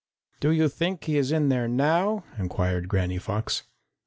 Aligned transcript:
"Do 0.39 0.49
you 0.49 0.67
think 0.67 1.03
he 1.03 1.15
is 1.19 1.31
in 1.31 1.51
here 1.51 1.67
now?" 1.67 2.23
inquired 2.39 2.87
Granny 2.89 3.19
Fox. 3.19 3.65